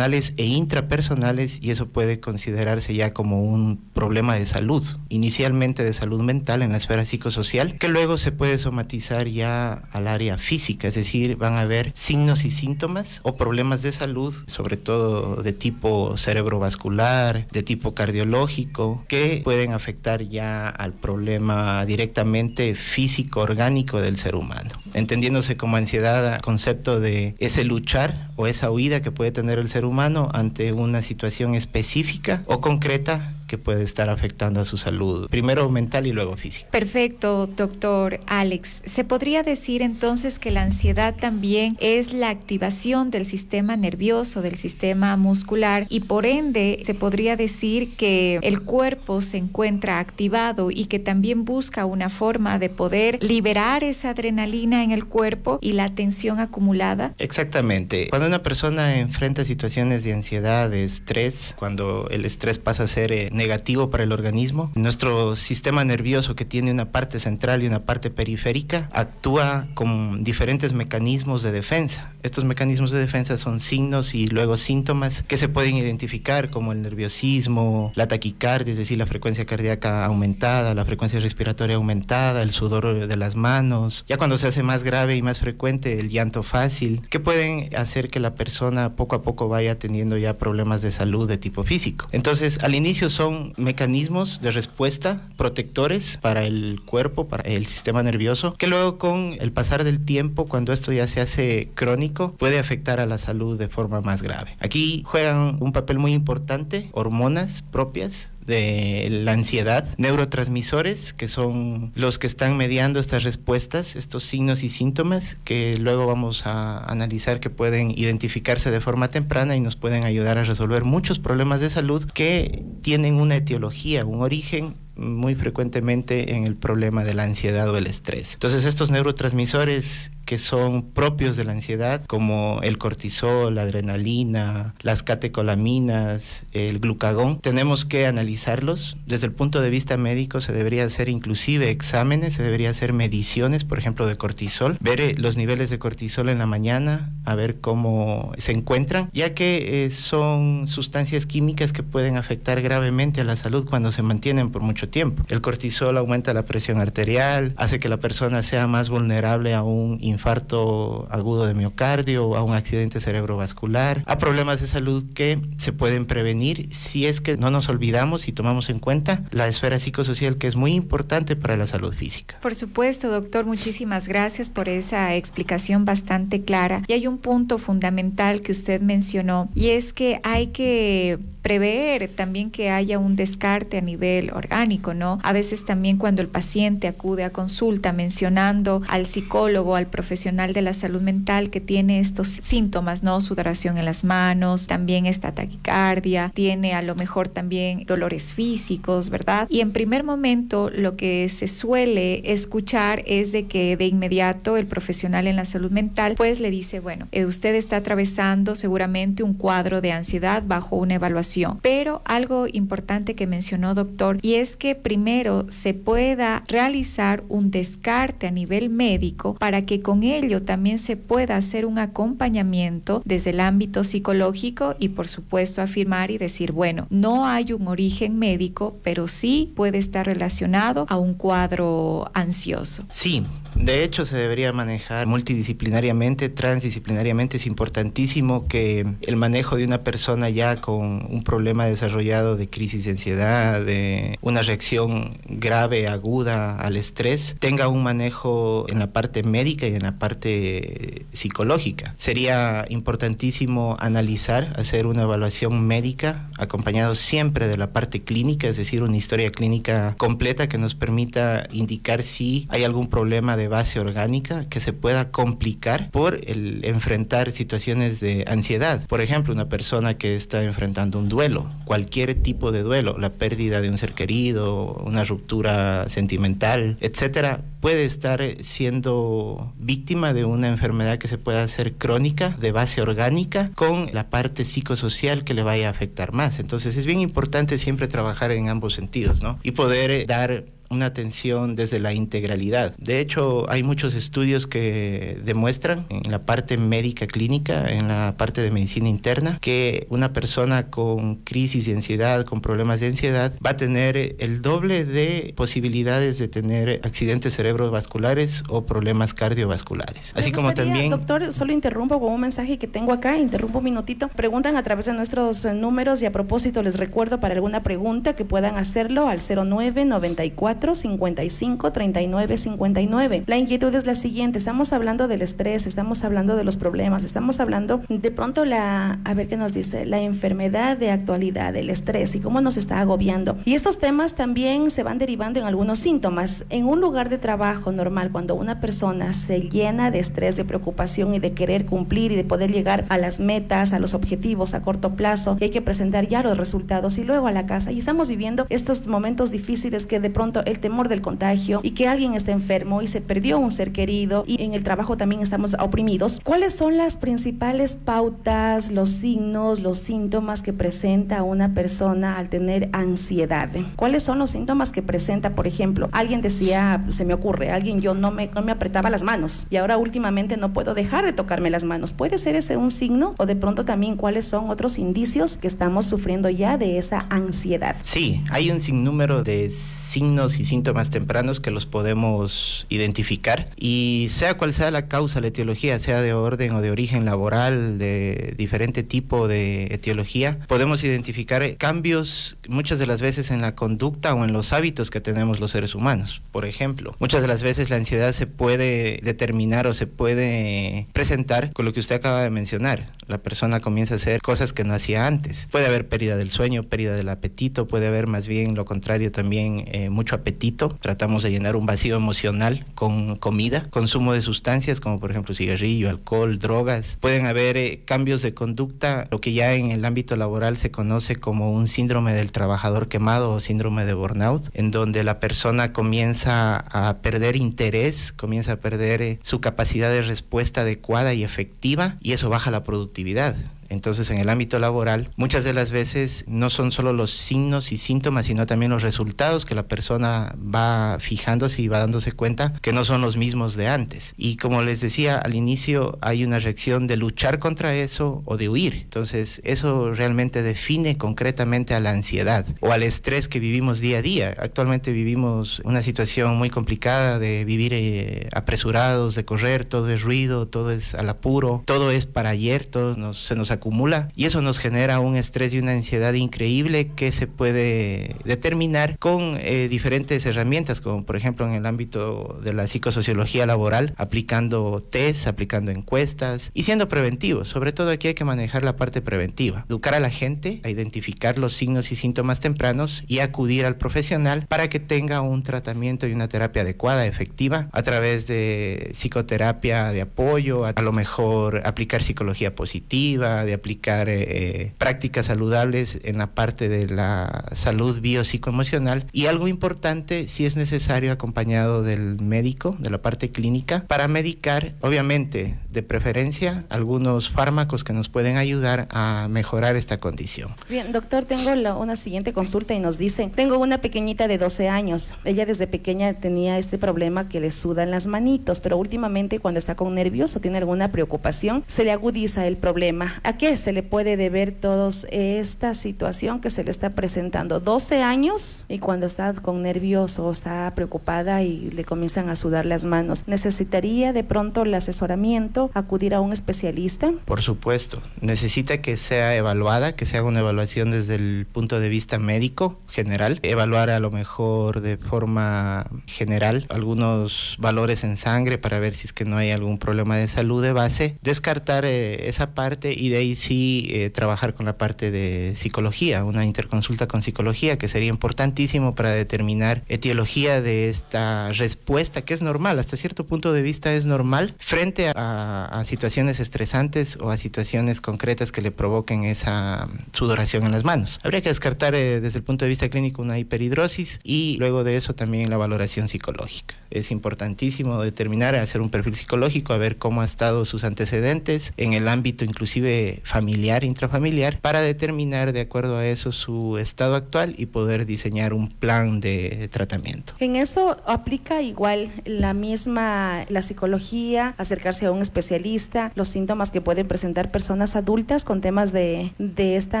e 0.36 0.44
intrapersonales 0.44 1.58
y 1.60 1.70
eso 1.70 1.88
puede 1.88 2.20
considerarse 2.20 2.94
ya 2.94 3.12
como 3.12 3.42
un 3.42 3.78
problema 3.92 4.36
de 4.36 4.46
salud, 4.46 4.84
inicialmente 5.08 5.84
de 5.84 5.92
salud 5.92 6.22
mental 6.22 6.62
en 6.62 6.72
la 6.72 6.78
esfera 6.78 7.04
psicosocial, 7.04 7.78
que 7.78 7.88
luego 7.88 8.18
se 8.18 8.32
puede 8.32 8.58
somatizar 8.58 9.28
ya 9.28 9.84
al 9.92 10.08
área 10.08 10.38
física 10.38 10.88
es 10.88 10.94
decir, 10.94 11.36
van 11.36 11.54
a 11.54 11.60
haber 11.60 11.92
signos 11.94 12.44
y 12.44 12.50
síntomas 12.50 13.20
o 13.22 13.36
problemas 13.36 13.82
de 13.82 13.92
salud, 13.92 14.34
sobre 14.46 14.76
todo 14.76 15.42
de 15.42 15.52
tipo 15.52 16.16
cerebrovascular, 16.16 17.46
de 17.50 17.62
tipo 17.62 17.94
cardiológico, 17.94 19.04
que 19.08 19.40
pueden 19.44 19.72
afectar 19.72 20.22
ya 20.22 20.68
al 20.68 20.92
problema 20.92 21.84
directamente 21.86 22.74
físico, 22.74 23.40
orgánico 23.40 24.00
del 24.00 24.16
ser 24.16 24.34
humano. 24.34 24.70
Entendiéndose 24.94 25.56
como 25.56 25.76
ansiedad, 25.76 26.40
concepto 26.40 27.00
de 27.00 27.34
ese 27.38 27.64
luchar 27.64 28.30
o 28.36 28.46
esa 28.46 28.70
huida 28.70 29.02
que 29.02 29.10
puede 29.10 29.30
tener 29.30 29.55
el 29.60 29.68
ser 29.68 29.84
humano 29.84 30.28
ante 30.32 30.72
una 30.72 31.02
situación 31.02 31.54
específica 31.54 32.42
o 32.46 32.60
concreta 32.60 33.35
que 33.46 33.58
puede 33.58 33.82
estar 33.82 34.10
afectando 34.10 34.60
a 34.60 34.64
su 34.64 34.76
salud, 34.76 35.28
primero 35.28 35.68
mental 35.70 36.06
y 36.06 36.12
luego 36.12 36.36
física. 36.36 36.70
Perfecto, 36.70 37.46
doctor 37.46 38.20
Alex. 38.26 38.82
¿Se 38.84 39.04
podría 39.04 39.42
decir 39.42 39.82
entonces 39.82 40.38
que 40.38 40.50
la 40.50 40.62
ansiedad 40.62 41.14
también 41.18 41.76
es 41.80 42.12
la 42.12 42.30
activación 42.30 43.10
del 43.10 43.26
sistema 43.26 43.76
nervioso, 43.76 44.42
del 44.42 44.56
sistema 44.56 45.16
muscular 45.16 45.86
y 45.88 46.00
por 46.00 46.26
ende 46.26 46.82
se 46.84 46.94
podría 46.94 47.36
decir 47.36 47.96
que 47.96 48.38
el 48.42 48.62
cuerpo 48.62 49.20
se 49.20 49.38
encuentra 49.38 49.98
activado 49.98 50.70
y 50.70 50.86
que 50.86 50.98
también 50.98 51.44
busca 51.44 51.86
una 51.86 52.08
forma 52.08 52.58
de 52.58 52.68
poder 52.68 53.18
liberar 53.22 53.84
esa 53.84 54.10
adrenalina 54.10 54.82
en 54.82 54.90
el 54.90 55.06
cuerpo 55.06 55.58
y 55.60 55.72
la 55.72 55.94
tensión 55.94 56.40
acumulada? 56.40 57.14
Exactamente. 57.18 58.08
Cuando 58.10 58.28
una 58.28 58.42
persona 58.42 58.98
enfrenta 58.98 59.44
situaciones 59.44 60.04
de 60.04 60.12
ansiedad, 60.12 60.70
de 60.70 60.84
estrés, 60.84 61.54
cuando 61.58 62.08
el 62.10 62.24
estrés 62.24 62.58
pasa 62.58 62.84
a 62.84 62.88
ser 62.88 63.12
eh, 63.12 63.30
negativo 63.36 63.90
para 63.90 64.04
el 64.04 64.12
organismo. 64.12 64.70
Nuestro 64.74 65.36
sistema 65.36 65.84
nervioso 65.84 66.34
que 66.34 66.44
tiene 66.44 66.72
una 66.72 66.90
parte 66.90 67.20
central 67.20 67.62
y 67.62 67.66
una 67.66 67.84
parte 67.84 68.10
periférica 68.10 68.88
actúa 68.92 69.68
con 69.74 70.24
diferentes 70.24 70.72
mecanismos 70.72 71.42
de 71.42 71.52
defensa. 71.52 72.12
Estos 72.22 72.44
mecanismos 72.44 72.90
de 72.90 72.98
defensa 72.98 73.38
son 73.38 73.60
signos 73.60 74.14
y 74.14 74.26
luego 74.26 74.56
síntomas 74.56 75.22
que 75.22 75.36
se 75.36 75.48
pueden 75.48 75.76
identificar 75.76 76.50
como 76.50 76.72
el 76.72 76.82
nerviosismo, 76.82 77.92
la 77.94 78.08
taquicardia, 78.08 78.72
es 78.72 78.78
decir, 78.78 78.98
la 78.98 79.06
frecuencia 79.06 79.44
cardíaca 79.44 80.04
aumentada, 80.04 80.74
la 80.74 80.84
frecuencia 80.84 81.20
respiratoria 81.20 81.76
aumentada, 81.76 82.42
el 82.42 82.50
sudor 82.50 83.06
de 83.06 83.16
las 83.16 83.36
manos. 83.36 84.04
Ya 84.06 84.16
cuando 84.16 84.38
se 84.38 84.48
hace 84.48 84.62
más 84.62 84.82
grave 84.82 85.16
y 85.16 85.22
más 85.22 85.38
frecuente, 85.38 86.00
el 86.00 86.08
llanto 86.08 86.42
fácil, 86.42 87.02
que 87.10 87.20
pueden 87.20 87.74
hacer 87.76 88.08
que 88.08 88.20
la 88.20 88.34
persona 88.34 88.96
poco 88.96 89.16
a 89.16 89.22
poco 89.22 89.48
vaya 89.48 89.78
teniendo 89.78 90.16
ya 90.16 90.38
problemas 90.38 90.82
de 90.82 90.92
salud 90.92 91.28
de 91.28 91.38
tipo 91.38 91.64
físico. 91.64 92.08
Entonces, 92.12 92.58
al 92.62 92.74
inicio 92.74 93.10
son 93.10 93.25
mecanismos 93.56 94.40
de 94.40 94.50
respuesta 94.50 95.28
protectores 95.36 96.18
para 96.20 96.44
el 96.44 96.80
cuerpo, 96.84 97.28
para 97.28 97.42
el 97.42 97.66
sistema 97.66 98.02
nervioso, 98.02 98.54
que 98.54 98.66
luego 98.66 98.98
con 98.98 99.36
el 99.38 99.52
pasar 99.52 99.84
del 99.84 100.04
tiempo, 100.04 100.46
cuando 100.46 100.72
esto 100.72 100.92
ya 100.92 101.06
se 101.06 101.20
hace 101.20 101.70
crónico, 101.74 102.32
puede 102.32 102.58
afectar 102.58 103.00
a 103.00 103.06
la 103.06 103.18
salud 103.18 103.58
de 103.58 103.68
forma 103.68 104.00
más 104.00 104.22
grave. 104.22 104.56
Aquí 104.60 105.02
juegan 105.04 105.58
un 105.60 105.72
papel 105.72 105.98
muy 105.98 106.12
importante 106.12 106.88
hormonas 106.92 107.62
propias 107.62 108.28
de 108.46 109.08
la 109.10 109.32
ansiedad, 109.32 109.86
neurotransmisores, 109.98 111.12
que 111.12 111.28
son 111.28 111.92
los 111.94 112.18
que 112.18 112.26
están 112.26 112.56
mediando 112.56 113.00
estas 113.00 113.24
respuestas, 113.24 113.96
estos 113.96 114.24
signos 114.24 114.62
y 114.62 114.68
síntomas, 114.68 115.36
que 115.44 115.76
luego 115.78 116.06
vamos 116.06 116.46
a 116.46 116.78
analizar 116.84 117.40
que 117.40 117.50
pueden 117.50 117.90
identificarse 117.90 118.70
de 118.70 118.80
forma 118.80 119.08
temprana 119.08 119.56
y 119.56 119.60
nos 119.60 119.76
pueden 119.76 120.04
ayudar 120.04 120.38
a 120.38 120.44
resolver 120.44 120.84
muchos 120.84 121.18
problemas 121.18 121.60
de 121.60 121.70
salud 121.70 122.04
que 122.12 122.64
tienen 122.82 123.14
una 123.14 123.36
etiología, 123.36 124.04
un 124.04 124.22
origen 124.22 124.74
muy 124.96 125.34
frecuentemente 125.34 126.34
en 126.34 126.44
el 126.44 126.56
problema 126.56 127.04
de 127.04 127.14
la 127.14 127.24
ansiedad 127.24 127.68
o 127.68 127.76
el 127.76 127.86
estrés. 127.86 128.34
Entonces 128.34 128.64
estos 128.64 128.90
neurotransmisores 128.90 130.10
que 130.26 130.38
son 130.38 130.90
propios 130.90 131.36
de 131.36 131.44
la 131.44 131.52
ansiedad, 131.52 132.04
como 132.04 132.60
el 132.62 132.78
cortisol, 132.78 133.54
la 133.54 133.62
adrenalina, 133.62 134.74
las 134.82 135.02
catecolaminas, 135.04 136.42
el 136.52 136.80
glucagón, 136.80 137.40
tenemos 137.40 137.84
que 137.84 138.06
analizarlos. 138.06 138.96
Desde 139.06 139.26
el 139.26 139.32
punto 139.32 139.60
de 139.60 139.70
vista 139.70 139.96
médico 139.96 140.40
se 140.40 140.52
debería 140.52 140.84
hacer 140.84 141.08
inclusive 141.08 141.70
exámenes, 141.70 142.34
se 142.34 142.42
debería 142.42 142.70
hacer 142.70 142.92
mediciones, 142.92 143.64
por 143.64 143.78
ejemplo, 143.78 144.06
de 144.06 144.16
cortisol, 144.16 144.76
ver 144.80 145.00
eh, 145.00 145.14
los 145.16 145.36
niveles 145.36 145.70
de 145.70 145.78
cortisol 145.78 146.28
en 146.28 146.38
la 146.38 146.46
mañana, 146.46 147.12
a 147.24 147.36
ver 147.36 147.60
cómo 147.60 148.32
se 148.36 148.50
encuentran, 148.50 149.10
ya 149.12 149.32
que 149.32 149.84
eh, 149.86 149.90
son 149.90 150.66
sustancias 150.66 151.24
químicas 151.24 151.72
que 151.72 151.84
pueden 151.84 152.16
afectar 152.16 152.60
gravemente 152.62 153.20
a 153.20 153.24
la 153.24 153.36
salud 153.36 153.66
cuando 153.68 153.92
se 153.92 154.02
mantienen 154.02 154.50
por 154.50 154.62
mucho 154.62 154.88
tiempo. 154.88 155.22
El 155.28 155.40
cortisol 155.40 155.96
aumenta 155.96 156.34
la 156.34 156.46
presión 156.46 156.80
arterial, 156.80 157.54
hace 157.56 157.78
que 157.78 157.88
la 157.88 157.98
persona 157.98 158.42
sea 158.42 158.66
más 158.66 158.88
vulnerable 158.88 159.54
a 159.54 159.62
un 159.62 159.98
infarto 160.00 160.15
agudo 160.18 161.46
de 161.46 161.54
miocardio, 161.54 162.36
a 162.36 162.42
un 162.42 162.54
accidente 162.54 163.00
cerebrovascular, 163.00 164.02
a 164.06 164.18
problemas 164.18 164.60
de 164.60 164.66
salud 164.66 165.04
que 165.14 165.40
se 165.58 165.72
pueden 165.72 166.06
prevenir 166.06 166.68
si 166.72 167.06
es 167.06 167.20
que 167.20 167.36
no 167.36 167.50
nos 167.50 167.68
olvidamos 167.68 168.28
y 168.28 168.32
tomamos 168.32 168.70
en 168.70 168.78
cuenta 168.78 169.24
la 169.30 169.48
esfera 169.48 169.78
psicosocial 169.78 170.38
que 170.38 170.46
es 170.46 170.56
muy 170.56 170.74
importante 170.74 171.36
para 171.36 171.56
la 171.56 171.66
salud 171.66 171.92
física. 171.92 172.38
Por 172.40 172.54
supuesto, 172.54 173.10
doctor, 173.10 173.46
muchísimas 173.46 174.08
gracias 174.08 174.50
por 174.50 174.68
esa 174.68 175.14
explicación 175.14 175.84
bastante 175.84 176.42
clara. 176.42 176.82
Y 176.86 176.92
hay 176.92 177.06
un 177.06 177.18
punto 177.18 177.58
fundamental 177.58 178.40
que 178.40 178.52
usted 178.52 178.80
mencionó 178.80 179.48
y 179.54 179.70
es 179.70 179.92
que 179.92 180.20
hay 180.22 180.48
que 180.48 181.18
prever 181.46 182.08
también 182.08 182.50
que 182.50 182.70
haya 182.70 182.98
un 182.98 183.14
descarte 183.14 183.78
a 183.78 183.80
nivel 183.80 184.32
orgánico, 184.32 184.94
¿no? 184.94 185.20
A 185.22 185.32
veces 185.32 185.64
también 185.64 185.96
cuando 185.96 186.20
el 186.20 186.26
paciente 186.26 186.88
acude 186.88 187.22
a 187.22 187.30
consulta 187.30 187.92
mencionando 187.92 188.82
al 188.88 189.06
psicólogo, 189.06 189.76
al 189.76 189.86
profesional 190.06 190.52
de 190.52 190.62
la 190.62 190.72
salud 190.72 191.00
mental 191.00 191.50
que 191.50 191.60
tiene 191.60 191.98
estos 191.98 192.28
síntomas, 192.28 193.02
¿no? 193.02 193.20
Sudoración 193.20 193.76
en 193.76 193.84
las 193.84 194.04
manos, 194.04 194.68
también 194.68 195.04
esta 195.04 195.32
taquicardia, 195.32 196.30
tiene 196.32 196.74
a 196.74 196.82
lo 196.82 196.94
mejor 196.94 197.26
también 197.26 197.84
dolores 197.86 198.32
físicos, 198.32 199.10
¿verdad? 199.10 199.48
Y 199.50 199.62
en 199.62 199.72
primer 199.72 200.04
momento 200.04 200.70
lo 200.70 200.96
que 200.96 201.28
se 201.28 201.48
suele 201.48 202.32
escuchar 202.32 203.02
es 203.06 203.32
de 203.32 203.46
que 203.46 203.76
de 203.76 203.86
inmediato 203.86 204.56
el 204.56 204.66
profesional 204.66 205.26
en 205.26 205.34
la 205.34 205.44
salud 205.44 205.72
mental 205.72 206.14
pues 206.16 206.38
le 206.38 206.52
dice, 206.52 206.78
bueno, 206.78 207.08
eh, 207.10 207.24
usted 207.24 207.56
está 207.56 207.78
atravesando 207.78 208.54
seguramente 208.54 209.24
un 209.24 209.34
cuadro 209.34 209.80
de 209.80 209.90
ansiedad 209.90 210.44
bajo 210.46 210.76
una 210.76 210.94
evaluación 210.94 211.58
pero 211.62 212.00
algo 212.04 212.46
importante 212.52 213.16
que 213.16 213.26
mencionó 213.26 213.74
doctor 213.74 214.18
y 214.22 214.34
es 214.34 214.54
que 214.54 214.76
primero 214.76 215.46
se 215.48 215.74
pueda 215.74 216.44
realizar 216.46 217.24
un 217.28 217.50
descarte 217.50 218.28
a 218.28 218.30
nivel 218.30 218.70
médico 218.70 219.34
para 219.34 219.66
que 219.66 219.80
con 219.80 219.95
ello 220.02 220.42
también 220.42 220.78
se 220.78 220.96
pueda 220.96 221.36
hacer 221.36 221.66
un 221.66 221.78
acompañamiento 221.78 223.02
desde 223.04 223.30
el 223.30 223.40
ámbito 223.40 223.84
psicológico 223.84 224.74
y 224.78 224.90
por 224.90 225.08
supuesto 225.08 225.62
afirmar 225.62 226.10
y 226.10 226.18
decir, 226.18 226.52
bueno, 226.52 226.86
no 226.90 227.26
hay 227.26 227.52
un 227.52 227.68
origen 227.68 228.18
médico, 228.18 228.76
pero 228.82 229.08
sí 229.08 229.52
puede 229.56 229.78
estar 229.78 230.06
relacionado 230.06 230.86
a 230.88 230.96
un 230.96 231.14
cuadro 231.14 232.10
ansioso. 232.14 232.84
Sí, 232.90 233.24
de 233.58 233.82
hecho, 233.82 234.06
se 234.06 234.16
debería 234.16 234.52
manejar 234.52 235.06
multidisciplinariamente, 235.06 236.28
transdisciplinariamente. 236.28 237.38
Es 237.38 237.46
importantísimo 237.46 238.46
que 238.46 238.86
el 239.02 239.16
manejo 239.16 239.56
de 239.56 239.64
una 239.64 239.82
persona 239.82 240.30
ya 240.30 240.60
con 240.60 241.06
un 241.10 241.22
problema 241.24 241.66
desarrollado 241.66 242.36
de 242.36 242.48
crisis 242.48 242.84
de 242.84 242.92
ansiedad, 242.92 243.64
de 243.64 244.18
una 244.20 244.42
reacción 244.42 245.18
grave, 245.26 245.88
aguda 245.88 246.56
al 246.58 246.76
estrés, 246.76 247.36
tenga 247.38 247.68
un 247.68 247.82
manejo 247.82 248.66
en 248.68 248.78
la 248.78 248.92
parte 248.92 249.22
médica 249.22 249.66
y 249.66 249.74
en 249.74 249.82
la 249.82 249.98
parte 249.98 251.06
psicológica. 251.12 251.94
Sería 251.96 252.66
importantísimo 252.68 253.76
analizar, 253.80 254.52
hacer 254.56 254.86
una 254.86 255.02
evaluación 255.02 255.66
médica 255.66 256.30
acompañado 256.38 256.94
siempre 256.94 257.48
de 257.48 257.56
la 257.56 257.72
parte 257.72 258.02
clínica, 258.02 258.48
es 258.48 258.56
decir, 258.56 258.82
una 258.82 258.96
historia 258.96 259.30
clínica 259.30 259.94
completa 259.98 260.48
que 260.48 260.58
nos 260.58 260.74
permita 260.74 261.48
indicar 261.50 262.02
si 262.02 262.46
hay 262.50 262.64
algún 262.64 262.88
problema 262.88 263.36
de 263.36 263.45
base 263.48 263.80
orgánica 263.80 264.46
que 264.48 264.60
se 264.60 264.72
pueda 264.72 265.10
complicar 265.10 265.90
por 265.90 266.20
el 266.26 266.64
enfrentar 266.64 267.32
situaciones 267.32 268.00
de 268.00 268.24
ansiedad. 268.26 268.86
Por 268.86 269.00
ejemplo, 269.00 269.32
una 269.32 269.48
persona 269.48 269.94
que 269.94 270.16
está 270.16 270.42
enfrentando 270.42 270.98
un 270.98 271.08
duelo, 271.08 271.50
cualquier 271.64 272.14
tipo 272.14 272.52
de 272.52 272.62
duelo, 272.62 272.98
la 272.98 273.10
pérdida 273.10 273.60
de 273.60 273.70
un 273.70 273.78
ser 273.78 273.92
querido, 273.92 274.74
una 274.84 275.04
ruptura 275.04 275.88
sentimental, 275.88 276.76
etcétera, 276.80 277.42
puede 277.60 277.84
estar 277.84 278.22
siendo 278.42 279.52
víctima 279.58 280.12
de 280.12 280.24
una 280.24 280.48
enfermedad 280.48 280.98
que 280.98 281.08
se 281.08 281.18
pueda 281.18 281.42
hacer 281.42 281.74
crónica 281.74 282.36
de 282.40 282.52
base 282.52 282.80
orgánica 282.80 283.50
con 283.54 283.90
la 283.92 284.08
parte 284.08 284.44
psicosocial 284.44 285.24
que 285.24 285.34
le 285.34 285.42
vaya 285.42 285.68
a 285.68 285.70
afectar 285.70 286.12
más. 286.12 286.38
Entonces 286.38 286.76
es 286.76 286.86
bien 286.86 287.00
importante 287.00 287.58
siempre 287.58 287.88
trabajar 287.88 288.30
en 288.30 288.48
ambos 288.48 288.74
sentidos, 288.74 289.22
¿no? 289.22 289.38
Y 289.42 289.52
poder 289.52 290.06
dar 290.06 290.44
una 290.70 290.86
atención 290.86 291.56
desde 291.56 291.78
la 291.80 291.92
integralidad. 291.92 292.74
De 292.78 293.00
hecho, 293.00 293.48
hay 293.50 293.62
muchos 293.62 293.94
estudios 293.94 294.46
que 294.46 295.20
demuestran 295.24 295.86
en 295.88 296.10
la 296.10 296.24
parte 296.24 296.56
médica 296.56 297.06
clínica, 297.06 297.66
en 297.68 297.88
la 297.88 298.14
parte 298.16 298.42
de 298.42 298.50
medicina 298.50 298.88
interna, 298.88 299.38
que 299.40 299.86
una 299.90 300.12
persona 300.12 300.70
con 300.70 301.16
crisis 301.16 301.66
de 301.66 301.74
ansiedad, 301.74 302.24
con 302.24 302.40
problemas 302.40 302.80
de 302.80 302.88
ansiedad, 302.88 303.32
va 303.44 303.50
a 303.50 303.56
tener 303.56 304.16
el 304.18 304.42
doble 304.42 304.84
de 304.84 305.32
posibilidades 305.36 306.18
de 306.18 306.28
tener 306.28 306.80
accidentes 306.84 307.34
cerebrovasculares 307.34 308.42
o 308.48 308.66
problemas 308.66 309.14
cardiovasculares. 309.14 310.12
Así 310.14 310.32
como 310.32 310.54
también... 310.54 310.90
Doctor, 310.90 311.32
solo 311.32 311.52
interrumpo 311.52 312.00
con 312.00 312.12
un 312.12 312.20
mensaje 312.20 312.58
que 312.58 312.66
tengo 312.66 312.92
acá, 312.92 313.16
interrumpo 313.16 313.58
un 313.58 313.64
minutito. 313.64 314.08
Preguntan 314.08 314.56
a 314.56 314.62
través 314.62 314.86
de 314.86 314.94
nuestros 314.94 315.44
eh, 315.44 315.54
números 315.54 316.02
y 316.02 316.06
a 316.06 316.12
propósito 316.12 316.62
les 316.62 316.78
recuerdo 316.78 317.20
para 317.20 317.34
alguna 317.34 317.62
pregunta 317.62 318.14
que 318.14 318.24
puedan 318.24 318.56
hacerlo 318.56 319.08
al 319.08 319.18
0994 319.20 320.55
55 320.74 321.72
39 321.72 322.36
59. 322.36 323.24
La 323.26 323.36
inquietud 323.36 323.74
es 323.74 323.86
la 323.86 323.94
siguiente, 323.94 324.38
estamos 324.38 324.72
hablando 324.72 325.08
del 325.08 325.22
estrés, 325.22 325.66
estamos 325.66 326.04
hablando 326.04 326.36
de 326.36 326.44
los 326.44 326.56
problemas, 326.56 327.04
estamos 327.04 327.40
hablando 327.40 327.82
de 327.88 328.10
pronto 328.10 328.44
la, 328.44 329.00
a 329.04 329.14
ver 329.14 329.28
qué 329.28 329.36
nos 329.36 329.52
dice, 329.52 329.86
la 329.86 330.00
enfermedad 330.00 330.76
de 330.76 330.90
actualidad, 330.90 331.54
el 331.56 331.70
estrés 331.70 332.14
y 332.14 332.20
cómo 332.20 332.40
nos 332.40 332.56
está 332.56 332.80
agobiando. 332.80 333.36
Y 333.44 333.54
estos 333.54 333.78
temas 333.78 334.14
también 334.14 334.70
se 334.70 334.82
van 334.82 334.98
derivando 334.98 335.40
en 335.40 335.46
algunos 335.46 335.78
síntomas. 335.78 336.44
En 336.50 336.66
un 336.66 336.80
lugar 336.80 337.08
de 337.08 337.18
trabajo 337.18 337.72
normal, 337.72 338.10
cuando 338.12 338.34
una 338.34 338.60
persona 338.60 339.12
se 339.12 339.40
llena 339.40 339.90
de 339.90 339.98
estrés, 339.98 340.36
de 340.36 340.44
preocupación 340.44 341.14
y 341.14 341.18
de 341.18 341.32
querer 341.32 341.66
cumplir 341.66 342.12
y 342.12 342.16
de 342.16 342.24
poder 342.24 342.52
llegar 342.52 342.84
a 342.88 342.98
las 342.98 343.20
metas, 343.20 343.72
a 343.72 343.78
los 343.78 343.94
objetivos 343.94 344.54
a 344.54 344.62
corto 344.62 344.94
plazo, 344.94 345.36
y 345.40 345.44
hay 345.44 345.50
que 345.50 345.62
presentar 345.62 346.08
ya 346.08 346.22
los 346.22 346.36
resultados 346.36 346.98
y 346.98 347.04
luego 347.04 347.26
a 347.26 347.32
la 347.32 347.46
casa. 347.46 347.72
Y 347.72 347.78
estamos 347.78 348.08
viviendo 348.08 348.46
estos 348.48 348.86
momentos 348.86 349.30
difíciles 349.30 349.86
que 349.86 350.00
de 350.00 350.10
pronto 350.10 350.42
el 350.46 350.60
temor 350.60 350.88
del 350.88 351.02
contagio 351.02 351.60
y 351.62 351.72
que 351.72 351.88
alguien 351.88 352.14
está 352.14 352.32
enfermo 352.32 352.82
y 352.82 352.86
se 352.86 353.00
perdió 353.00 353.38
un 353.38 353.50
ser 353.50 353.72
querido 353.72 354.24
y 354.26 354.42
en 354.42 354.54
el 354.54 354.62
trabajo 354.62 354.96
también 354.96 355.22
estamos 355.22 355.56
oprimidos. 355.58 356.20
¿Cuáles 356.22 356.54
son 356.54 356.76
las 356.76 356.96
principales 356.96 357.74
pautas, 357.74 358.70
los 358.70 358.88
signos, 358.88 359.60
los 359.60 359.78
síntomas 359.78 360.42
que 360.42 360.52
presenta 360.52 361.22
una 361.22 361.54
persona 361.54 362.16
al 362.18 362.28
tener 362.28 362.68
ansiedad? 362.72 363.50
¿Cuáles 363.76 364.02
son 364.02 364.18
los 364.18 364.30
síntomas 364.30 364.72
que 364.72 364.82
presenta, 364.82 365.34
por 365.34 365.46
ejemplo, 365.46 365.88
alguien 365.92 366.20
decía, 366.20 366.84
se 366.88 367.04
me 367.04 367.14
ocurre, 367.14 367.50
alguien 367.50 367.80
yo 367.80 367.94
no 367.94 368.10
me, 368.10 368.30
no 368.34 368.42
me 368.42 368.52
apretaba 368.52 368.90
las 368.90 369.02
manos 369.02 369.46
y 369.50 369.56
ahora 369.56 369.76
últimamente 369.76 370.36
no 370.36 370.52
puedo 370.52 370.74
dejar 370.74 371.04
de 371.04 371.12
tocarme 371.12 371.50
las 371.50 371.64
manos? 371.64 371.92
¿Puede 371.92 372.18
ser 372.18 372.36
ese 372.36 372.56
un 372.56 372.70
signo 372.70 373.14
o 373.18 373.26
de 373.26 373.36
pronto 373.36 373.64
también 373.64 373.96
cuáles 373.96 374.26
son 374.26 374.50
otros 374.50 374.78
indicios 374.78 375.36
que 375.36 375.46
estamos 375.46 375.86
sufriendo 375.86 376.30
ya 376.30 376.58
de 376.58 376.78
esa 376.78 377.06
ansiedad? 377.10 377.76
Sí, 377.82 378.22
hay 378.30 378.50
un 378.50 378.60
sinnúmero 378.60 379.22
de 379.22 379.50
signos 379.96 380.38
y 380.38 380.44
síntomas 380.44 380.90
tempranos 380.90 381.40
que 381.40 381.50
los 381.50 381.64
podemos 381.64 382.66
identificar 382.68 383.48
y 383.56 384.08
sea 384.10 384.36
cual 384.36 384.52
sea 384.52 384.70
la 384.70 384.88
causa, 384.88 385.22
la 385.22 385.28
etiología, 385.28 385.78
sea 385.78 386.02
de 386.02 386.12
orden 386.12 386.52
o 386.52 386.60
de 386.60 386.70
origen 386.70 387.06
laboral, 387.06 387.78
de 387.78 388.34
diferente 388.36 388.82
tipo 388.82 389.26
de 389.26 389.68
etiología, 389.70 390.38
podemos 390.48 390.84
identificar 390.84 391.56
cambios 391.56 392.36
muchas 392.46 392.78
de 392.78 392.86
las 392.86 393.00
veces 393.00 393.30
en 393.30 393.40
la 393.40 393.54
conducta 393.54 394.12
o 394.12 394.22
en 394.26 394.34
los 394.34 394.52
hábitos 394.52 394.90
que 394.90 395.00
tenemos 395.00 395.40
los 395.40 395.52
seres 395.52 395.74
humanos. 395.74 396.20
Por 396.30 396.44
ejemplo, 396.44 396.94
muchas 396.98 397.22
de 397.22 397.28
las 397.28 397.42
veces 397.42 397.70
la 397.70 397.76
ansiedad 397.76 398.12
se 398.12 398.26
puede 398.26 399.00
determinar 399.02 399.66
o 399.66 399.72
se 399.72 399.86
puede 399.86 400.88
presentar 400.92 401.54
con 401.54 401.64
lo 401.64 401.72
que 401.72 401.80
usted 401.80 401.94
acaba 401.94 402.20
de 402.20 402.28
mencionar. 402.28 402.92
La 403.06 403.16
persona 403.16 403.60
comienza 403.60 403.94
a 403.94 403.96
hacer 403.96 404.20
cosas 404.20 404.52
que 404.52 404.64
no 404.64 404.74
hacía 404.74 405.06
antes. 405.06 405.48
Puede 405.50 405.64
haber 405.64 405.88
pérdida 405.88 406.18
del 406.18 406.30
sueño, 406.30 406.64
pérdida 406.64 406.94
del 406.94 407.08
apetito, 407.08 407.66
puede 407.66 407.86
haber 407.86 408.06
más 408.06 408.28
bien 408.28 408.54
lo 408.56 408.66
contrario 408.66 409.10
también 409.10 409.64
mucho 409.90 410.14
apetito. 410.14 410.76
Tratamos 410.80 411.22
de 411.22 411.30
llenar 411.30 411.56
un 411.56 411.66
vacío 411.66 411.96
emocional 411.96 412.64
con 412.74 413.16
comida, 413.16 413.66
consumo 413.70 414.12
de 414.12 414.22
sustancias 414.22 414.80
como 414.80 415.00
por 415.00 415.10
ejemplo 415.10 415.34
cigarrillo, 415.34 415.88
alcohol, 415.88 416.38
drogas. 416.38 416.98
Pueden 417.00 417.26
haber 417.26 417.56
eh, 417.56 417.82
cambios 417.84 418.22
de 418.22 418.34
conducta, 418.34 419.08
lo 419.10 419.20
que 419.20 419.32
ya 419.32 419.54
en 419.54 419.70
el 419.70 419.84
ámbito 419.84 420.16
laboral 420.16 420.56
se 420.56 420.70
conoce 420.70 421.16
como 421.16 421.52
un 421.52 421.68
síndrome 421.68 422.12
del 422.14 422.32
trabajador 422.32 422.88
quemado 422.88 423.32
o 423.32 423.40
síndrome 423.40 423.84
de 423.84 423.94
burnout, 423.94 424.50
en 424.54 424.70
donde 424.70 425.04
la 425.04 425.20
persona 425.20 425.72
comienza 425.72 426.56
a 426.58 426.98
perder 426.98 427.36
interés, 427.36 428.12
comienza 428.12 428.52
a 428.52 428.56
perder 428.56 429.02
eh, 429.02 429.18
su 429.22 429.40
capacidad 429.40 429.90
de 429.90 430.02
respuesta 430.02 430.62
adecuada 430.62 431.14
y 431.14 431.24
efectiva 431.24 431.96
y 432.00 432.12
eso 432.12 432.28
baja 432.28 432.50
la 432.50 432.64
productividad. 432.64 433.36
Entonces, 433.68 434.10
en 434.10 434.18
el 434.18 434.28
ámbito 434.28 434.58
laboral, 434.58 435.10
muchas 435.16 435.44
de 435.44 435.54
las 435.54 435.70
veces 435.70 436.24
no 436.26 436.50
son 436.50 436.72
solo 436.72 436.92
los 436.92 437.10
signos 437.10 437.72
y 437.72 437.76
síntomas, 437.76 438.26
sino 438.26 438.46
también 438.46 438.70
los 438.70 438.82
resultados 438.82 439.44
que 439.44 439.54
la 439.54 439.68
persona 439.68 440.34
va 440.36 440.98
fijándose 441.00 441.62
y 441.62 441.68
va 441.68 441.78
dándose 441.78 442.12
cuenta 442.12 442.54
que 442.62 442.72
no 442.72 442.84
son 442.84 443.00
los 443.00 443.16
mismos 443.16 443.56
de 443.56 443.68
antes. 443.68 444.14
Y 444.16 444.36
como 444.36 444.62
les 444.62 444.80
decía 444.80 445.18
al 445.18 445.34
inicio, 445.34 445.98
hay 446.00 446.24
una 446.24 446.38
reacción 446.38 446.86
de 446.86 446.96
luchar 446.96 447.38
contra 447.38 447.74
eso 447.74 448.22
o 448.24 448.36
de 448.36 448.48
huir. 448.48 448.74
Entonces, 448.74 449.40
eso 449.44 449.92
realmente 449.92 450.42
define 450.42 450.96
concretamente 450.98 451.74
a 451.74 451.80
la 451.80 451.90
ansiedad 451.90 452.46
o 452.60 452.72
al 452.72 452.82
estrés 452.82 453.28
que 453.28 453.40
vivimos 453.40 453.80
día 453.80 453.98
a 453.98 454.02
día. 454.02 454.36
Actualmente 454.38 454.92
vivimos 454.92 455.60
una 455.64 455.82
situación 455.82 456.36
muy 456.36 456.50
complicada 456.50 457.18
de 457.18 457.44
vivir 457.44 457.72
eh, 457.74 458.28
apresurados, 458.32 459.14
de 459.14 459.24
correr, 459.24 459.64
todo 459.64 459.90
es 459.90 460.02
ruido, 460.02 460.46
todo 460.46 460.70
es 460.70 460.94
al 460.94 461.08
apuro, 461.08 461.62
todo 461.64 461.90
es 461.90 462.06
para 462.06 462.30
ayer, 462.30 462.66
todo 462.66 462.96
nos, 462.96 463.24
se 463.24 463.34
nos 463.34 463.50
acumula 463.56 464.08
y 464.16 464.24
eso 464.24 464.40
nos 464.40 464.58
genera 464.58 465.00
un 465.00 465.16
estrés 465.16 465.52
y 465.52 465.58
una 465.58 465.72
ansiedad 465.72 466.14
increíble 466.14 466.92
que 466.94 467.12
se 467.12 467.26
puede 467.26 468.16
determinar 468.24 468.98
con 468.98 469.38
eh, 469.40 469.68
diferentes 469.68 470.24
herramientas, 470.26 470.80
como 470.80 471.04
por 471.04 471.16
ejemplo 471.16 471.46
en 471.46 471.52
el 471.52 471.66
ámbito 471.66 472.38
de 472.42 472.52
la 472.52 472.66
psicosociología 472.66 473.46
laboral, 473.46 473.94
aplicando 473.96 474.82
test, 474.82 475.26
aplicando 475.26 475.70
encuestas 475.70 476.50
y 476.54 476.62
siendo 476.62 476.88
preventivos. 476.88 477.48
Sobre 477.48 477.72
todo 477.72 477.90
aquí 477.90 478.08
hay 478.08 478.14
que 478.14 478.24
manejar 478.24 478.62
la 478.62 478.76
parte 478.76 479.02
preventiva, 479.02 479.64
educar 479.68 479.94
a 479.94 480.00
la 480.00 480.10
gente 480.10 480.60
a 480.64 480.70
identificar 480.70 481.38
los 481.38 481.54
signos 481.54 481.92
y 481.92 481.96
síntomas 481.96 482.40
tempranos 482.40 483.04
y 483.06 483.20
acudir 483.20 483.64
al 483.64 483.76
profesional 483.76 484.46
para 484.48 484.68
que 484.68 484.80
tenga 484.80 485.20
un 485.20 485.42
tratamiento 485.42 486.06
y 486.06 486.12
una 486.12 486.28
terapia 486.28 486.62
adecuada, 486.62 487.06
efectiva, 487.06 487.68
a 487.72 487.82
través 487.82 488.26
de 488.26 488.90
psicoterapia 488.92 489.92
de 489.92 490.02
apoyo, 490.02 490.64
a, 490.64 490.70
a 490.70 490.82
lo 490.82 490.92
mejor 490.92 491.62
aplicar 491.64 492.02
psicología 492.02 492.54
positiva, 492.54 493.44
de 493.46 493.54
aplicar 493.54 494.08
eh, 494.08 494.26
eh, 494.28 494.72
prácticas 494.76 495.26
saludables 495.26 495.98
en 496.04 496.18
la 496.18 496.28
parte 496.28 496.68
de 496.68 496.86
la 496.88 497.46
salud 497.54 498.00
biopsicoemocional 498.00 499.06
y 499.12 499.26
algo 499.26 499.48
importante 499.48 500.26
si 500.26 500.44
es 500.44 500.56
necesario 500.56 501.12
acompañado 501.12 501.82
del 501.82 502.20
médico, 502.20 502.76
de 502.78 502.90
la 502.90 502.98
parte 502.98 503.30
clínica, 503.30 503.84
para 503.88 504.08
medicar, 504.08 504.74
obviamente, 504.80 505.58
de 505.70 505.82
preferencia, 505.82 506.64
algunos 506.68 507.30
fármacos 507.30 507.84
que 507.84 507.92
nos 507.92 508.08
pueden 508.08 508.36
ayudar 508.36 508.88
a 508.90 509.28
mejorar 509.30 509.76
esta 509.76 509.98
condición. 509.98 510.50
Bien, 510.68 510.92
doctor, 510.92 511.24
tengo 511.24 511.52
una 511.78 511.96
siguiente 511.96 512.32
consulta 512.32 512.74
y 512.74 512.80
nos 512.80 512.98
dice, 512.98 513.30
tengo 513.34 513.58
una 513.58 513.80
pequeñita 513.80 514.28
de 514.28 514.38
12 514.38 514.68
años, 514.68 515.14
ella 515.24 515.46
desde 515.46 515.66
pequeña 515.66 516.14
tenía 516.14 516.58
este 516.58 516.78
problema 516.78 517.28
que 517.28 517.40
le 517.40 517.50
sudan 517.50 517.90
las 517.90 518.06
manitos, 518.06 518.60
pero 518.60 518.76
últimamente 518.76 519.38
cuando 519.38 519.58
está 519.58 519.76
con 519.76 519.94
nervios 519.94 520.34
o 520.36 520.40
tiene 520.40 520.58
alguna 520.58 520.90
preocupación, 520.90 521.64
se 521.66 521.84
le 521.84 521.92
agudiza 521.92 522.46
el 522.46 522.56
problema. 522.56 523.20
¿A 523.22 523.35
qué 523.38 523.56
se 523.56 523.72
le 523.72 523.82
puede 523.82 524.16
deber 524.16 524.52
toda 524.52 524.90
esta 525.10 525.74
situación 525.74 526.40
que 526.40 526.50
se 526.50 526.64
le 526.64 526.70
está 526.70 526.90
presentando? 526.90 527.60
12 527.60 528.02
años 528.02 528.64
y 528.68 528.78
cuando 528.78 529.06
está 529.06 529.32
con 529.34 529.62
nervios 529.62 530.18
o 530.18 530.30
está 530.30 530.72
preocupada 530.74 531.42
y 531.42 531.70
le 531.70 531.84
comienzan 531.84 532.28
a 532.28 532.36
sudar 532.36 532.66
las 532.66 532.84
manos, 532.84 533.24
¿necesitaría 533.26 534.12
de 534.12 534.24
pronto 534.24 534.62
el 534.62 534.74
asesoramiento, 534.74 535.70
acudir 535.74 536.14
a 536.14 536.20
un 536.20 536.32
especialista? 536.32 537.12
Por 537.24 537.42
supuesto, 537.42 538.02
necesita 538.20 538.80
que 538.80 538.96
sea 538.96 539.34
evaluada, 539.34 539.94
que 539.94 540.06
se 540.06 540.16
haga 540.16 540.26
una 540.26 540.40
evaluación 540.40 540.90
desde 540.90 541.16
el 541.16 541.46
punto 541.50 541.80
de 541.80 541.88
vista 541.88 542.18
médico 542.18 542.78
general, 542.88 543.40
evaluar 543.42 543.90
a 543.90 544.00
lo 544.00 544.10
mejor 544.10 544.80
de 544.80 544.96
forma 544.96 545.90
general 546.06 546.66
algunos 546.70 547.56
valores 547.58 548.04
en 548.04 548.16
sangre 548.16 548.58
para 548.58 548.78
ver 548.78 548.94
si 548.94 549.06
es 549.06 549.12
que 549.12 549.24
no 549.24 549.36
hay 549.36 549.50
algún 549.50 549.78
problema 549.78 550.16
de 550.16 550.28
salud 550.28 550.62
de 550.62 550.72
base, 550.72 551.18
descartar 551.22 551.84
eh, 551.84 552.28
esa 552.28 552.54
parte 552.54 552.92
y 552.92 553.08
de 553.08 553.18
ahí 553.18 553.25
sí 553.34 553.88
eh, 553.90 554.10
trabajar 554.10 554.54
con 554.54 554.66
la 554.66 554.78
parte 554.78 555.10
de 555.10 555.54
psicología, 555.56 556.24
una 556.24 556.44
interconsulta 556.44 557.08
con 557.08 557.22
psicología 557.22 557.78
que 557.78 557.88
sería 557.88 558.08
importantísimo 558.08 558.94
para 558.94 559.10
determinar 559.10 559.82
etiología 559.88 560.60
de 560.60 560.88
esta 560.88 561.52
respuesta 561.52 562.22
que 562.22 562.34
es 562.34 562.42
normal, 562.42 562.78
hasta 562.78 562.96
cierto 562.96 563.26
punto 563.26 563.52
de 563.52 563.62
vista 563.62 563.92
es 563.94 564.06
normal 564.06 564.54
frente 564.58 565.12
a, 565.14 565.82
situaciones 565.86 566.40
estresantes 566.40 567.16
o 567.20 567.30
a 567.30 567.36
situaciones 567.36 568.00
concretas 568.00 568.50
que 568.50 568.60
le 568.60 568.70
provoquen 568.70 569.24
esa 569.24 569.88
sudoración 570.12 570.64
en 570.64 570.72
las 570.72 570.84
manos. 570.84 571.18
Habría 571.22 571.42
que 571.42 571.48
descartar 571.48 571.94
eh, 571.94 572.20
desde 572.20 572.38
el 572.38 572.44
punto 572.44 572.64
de 572.64 572.70
vista 572.70 572.88
clínico 572.88 573.22
una 573.22 573.38
hiperhidrosis 573.38 574.20
y 574.24 574.56
luego 574.58 574.84
de 574.84 574.96
eso 574.96 575.14
también 575.14 575.50
la 575.50 575.56
valoración 575.56 576.08
psicológica. 576.08 576.74
Es 576.90 577.10
importantísimo 577.10 578.02
determinar, 578.02 578.56
hacer 578.56 578.80
un 578.80 578.90
perfil 578.90 579.14
psicológico, 579.14 579.72
a 579.72 579.78
ver 579.78 579.96
cómo 579.96 580.22
ha 580.22 580.24
estado 580.24 580.64
sus 580.64 580.84
antecedentes 580.84 581.72
en 581.76 581.92
el 581.92 582.08
ámbito 582.08 582.44
inclusive 582.44 583.15
familiar, 583.24 583.84
intrafamiliar, 583.84 584.60
para 584.60 584.80
determinar 584.80 585.52
de 585.52 585.60
acuerdo 585.60 585.98
a 585.98 586.06
eso 586.06 586.32
su 586.32 586.78
estado 586.78 587.14
actual 587.14 587.54
y 587.58 587.66
poder 587.66 588.06
diseñar 588.06 588.52
un 588.52 588.68
plan 588.68 589.20
de 589.20 589.68
tratamiento. 589.72 590.34
En 590.38 590.56
eso 590.56 590.96
aplica 591.06 591.62
igual 591.62 592.10
la 592.24 592.54
misma, 592.54 593.44
la 593.48 593.62
psicología, 593.62 594.54
acercarse 594.58 595.06
a 595.06 595.12
un 595.12 595.22
especialista, 595.22 596.12
los 596.14 596.28
síntomas 596.28 596.70
que 596.70 596.80
pueden 596.80 597.06
presentar 597.06 597.50
personas 597.50 597.96
adultas 597.96 598.44
con 598.44 598.60
temas 598.60 598.92
de, 598.92 599.32
de 599.38 599.76
esta 599.76 600.00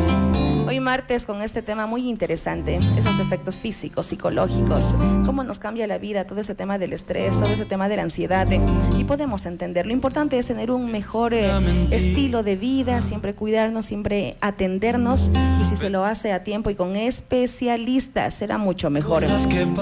Hoy 0.66 0.80
martes 0.80 1.24
con 1.24 1.40
este 1.40 1.62
tema 1.62 1.86
muy 1.86 2.08
interesante, 2.08 2.80
esos 2.98 3.20
efectos 3.20 3.54
físicos, 3.56 4.06
psicológicos, 4.06 4.96
cómo 5.24 5.44
nos 5.44 5.60
cambia 5.60 5.86
la 5.86 5.98
vida, 5.98 6.26
todo 6.26 6.40
ese 6.40 6.56
tema 6.56 6.78
del 6.78 6.92
estrés, 6.92 7.38
todo 7.38 7.52
ese 7.52 7.64
tema 7.64 7.88
de 7.88 7.94
la 7.94 8.02
ansiedad 8.02 8.48
y 8.98 9.04
podemos 9.04 9.46
entender. 9.46 9.86
Lo 9.86 9.92
importante 9.92 10.36
es 10.36 10.46
tener 10.46 10.72
un 10.72 10.90
mejor 10.90 11.32
eh, 11.32 11.48
estilo 11.92 12.42
de 12.42 12.56
vida, 12.56 13.02
siempre 13.02 13.34
cuidarnos, 13.34 13.86
siempre 13.86 14.36
atendernos 14.40 15.30
y 15.60 15.64
si 15.64 15.76
se 15.76 15.90
lo 15.90 16.04
hace 16.04 16.32
a 16.32 16.42
tiempo 16.42 16.70
y 16.70 16.74
con 16.74 16.96
especialistas 16.96 18.34
será 18.34 18.58
mucho 18.58 18.90
mejor. 18.90 19.22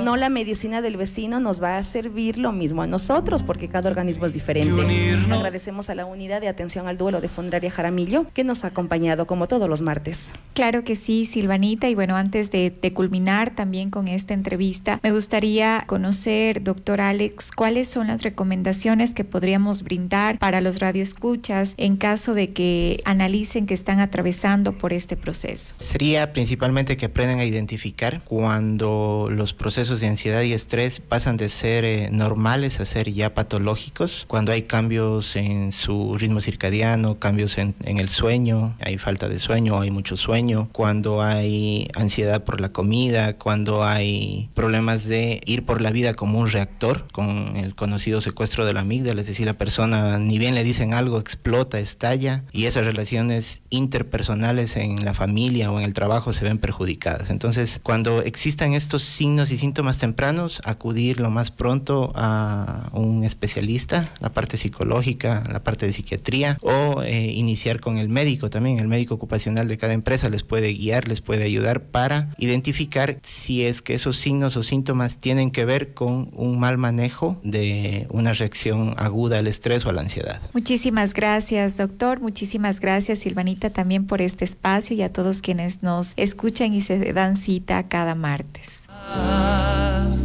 No 0.04 0.16
la 0.16 0.28
medicina 0.28 0.82
del 0.82 0.98
vecino 0.98 1.40
nos 1.40 1.62
va 1.62 1.78
a 1.78 1.82
servir 1.82 2.38
lo 2.38 2.52
mismo 2.52 2.82
a 2.82 2.86
nosotros 2.86 3.13
porque 3.22 3.68
cada 3.68 3.88
organismo 3.88 4.26
es 4.26 4.32
diferente. 4.32 4.82
Agradecemos 5.30 5.88
a 5.88 5.94
la 5.94 6.04
unidad 6.04 6.40
de 6.40 6.48
atención 6.48 6.88
al 6.88 6.96
duelo 6.96 7.20
de 7.20 7.28
Funeraria 7.28 7.70
Jaramillo 7.70 8.26
que 8.34 8.42
nos 8.42 8.64
ha 8.64 8.68
acompañado 8.68 9.26
como 9.26 9.46
todos 9.46 9.68
los 9.68 9.82
martes. 9.82 10.32
Claro 10.54 10.82
que 10.82 10.96
sí, 10.96 11.24
Silvanita. 11.24 11.88
Y 11.88 11.94
bueno, 11.94 12.16
antes 12.16 12.50
de, 12.50 12.70
de 12.70 12.92
culminar 12.92 13.54
también 13.54 13.90
con 13.90 14.08
esta 14.08 14.34
entrevista, 14.34 14.98
me 15.02 15.12
gustaría 15.12 15.84
conocer, 15.86 16.64
doctor 16.64 17.00
Alex, 17.00 17.52
cuáles 17.52 17.88
son 17.88 18.08
las 18.08 18.22
recomendaciones 18.22 19.14
que 19.14 19.22
podríamos 19.22 19.82
brindar 19.82 20.38
para 20.38 20.60
los 20.60 20.80
radioescuchas 20.80 21.74
en 21.76 21.96
caso 21.96 22.34
de 22.34 22.52
que 22.52 23.00
analicen 23.04 23.66
que 23.66 23.74
están 23.74 24.00
atravesando 24.00 24.72
por 24.72 24.92
este 24.92 25.16
proceso. 25.16 25.74
Sería 25.78 26.32
principalmente 26.32 26.96
que 26.96 27.06
aprendan 27.06 27.38
a 27.38 27.44
identificar 27.44 28.22
cuando 28.24 29.28
los 29.30 29.52
procesos 29.54 30.00
de 30.00 30.08
ansiedad 30.08 30.42
y 30.42 30.52
estrés 30.52 31.00
pasan 31.00 31.36
de 31.36 31.48
ser 31.48 31.84
eh, 31.84 32.08
normales 32.10 32.80
a 32.80 32.84
ser 33.04 33.12
ya 33.12 33.34
patológicos, 33.34 34.24
cuando 34.28 34.52
hay 34.52 34.62
cambios 34.62 35.36
en 35.36 35.72
su 35.72 36.16
ritmo 36.18 36.40
circadiano, 36.40 37.18
cambios 37.18 37.58
en, 37.58 37.74
en 37.84 37.98
el 37.98 38.08
sueño, 38.08 38.74
hay 38.80 38.98
falta 38.98 39.28
de 39.28 39.38
sueño, 39.38 39.80
hay 39.80 39.90
mucho 39.90 40.16
sueño, 40.16 40.68
cuando 40.72 41.22
hay 41.22 41.88
ansiedad 41.94 42.44
por 42.44 42.60
la 42.60 42.70
comida, 42.70 43.34
cuando 43.34 43.84
hay 43.84 44.48
problemas 44.54 45.06
de 45.06 45.40
ir 45.46 45.64
por 45.64 45.80
la 45.80 45.90
vida 45.90 46.14
como 46.14 46.38
un 46.40 46.48
reactor, 46.48 47.06
con 47.12 47.56
el 47.56 47.74
conocido 47.74 48.20
secuestro 48.20 48.64
de 48.64 48.72
la 48.72 48.80
amígdala, 48.80 49.20
es 49.20 49.26
decir, 49.26 49.46
la 49.46 49.58
persona 49.58 50.18
ni 50.18 50.38
bien 50.38 50.54
le 50.54 50.64
dicen 50.64 50.94
algo, 50.94 51.18
explota, 51.18 51.78
estalla 51.78 52.44
y 52.52 52.66
esas 52.66 52.84
relaciones 52.84 53.62
interpersonales 53.70 54.76
en 54.76 55.04
la 55.04 55.14
familia 55.14 55.70
o 55.70 55.78
en 55.78 55.84
el 55.84 55.94
trabajo 55.94 56.32
se 56.32 56.44
ven 56.44 56.58
perjudicadas. 56.58 57.30
Entonces, 57.30 57.80
cuando 57.82 58.22
existan 58.22 58.74
estos 58.74 59.02
signos 59.02 59.50
y 59.50 59.58
síntomas 59.58 59.98
tempranos, 59.98 60.60
acudir 60.64 61.20
lo 61.20 61.30
más 61.30 61.50
pronto 61.50 62.12
a 62.14 62.88
un 63.00 63.24
especialista, 63.24 64.12
la 64.20 64.30
parte 64.30 64.56
psicológica, 64.56 65.44
la 65.50 65.62
parte 65.62 65.86
de 65.86 65.92
psiquiatría 65.92 66.58
o 66.62 67.02
eh, 67.02 67.32
iniciar 67.32 67.80
con 67.80 67.98
el 67.98 68.08
médico 68.08 68.50
también. 68.50 68.78
El 68.78 68.88
médico 68.88 69.14
ocupacional 69.14 69.68
de 69.68 69.78
cada 69.78 69.92
empresa 69.92 70.28
les 70.28 70.42
puede 70.42 70.72
guiar, 70.74 71.08
les 71.08 71.20
puede 71.20 71.44
ayudar 71.44 71.82
para 71.82 72.34
identificar 72.38 73.18
si 73.22 73.64
es 73.64 73.82
que 73.82 73.94
esos 73.94 74.16
signos 74.16 74.56
o 74.56 74.62
síntomas 74.62 75.18
tienen 75.18 75.50
que 75.50 75.64
ver 75.64 75.94
con 75.94 76.30
un 76.32 76.58
mal 76.58 76.78
manejo 76.78 77.38
de 77.42 78.06
una 78.10 78.32
reacción 78.32 78.94
aguda 78.96 79.38
al 79.38 79.46
estrés 79.46 79.84
o 79.84 79.90
a 79.90 79.92
la 79.92 80.02
ansiedad. 80.02 80.40
Muchísimas 80.52 81.14
gracias, 81.14 81.76
doctor. 81.76 82.20
Muchísimas 82.20 82.80
gracias, 82.80 83.20
Silvanita, 83.20 83.70
también 83.70 84.06
por 84.06 84.20
este 84.20 84.44
espacio 84.44 84.96
y 84.96 85.02
a 85.02 85.12
todos 85.12 85.42
quienes 85.42 85.82
nos 85.82 86.12
escuchan 86.16 86.74
y 86.74 86.80
se 86.80 87.12
dan 87.12 87.36
cita 87.36 87.88
cada 87.88 88.14
martes. 88.14 88.83